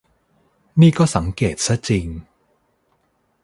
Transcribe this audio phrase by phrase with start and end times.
[0.81, 2.07] นี่ก็สังเกตซะจริง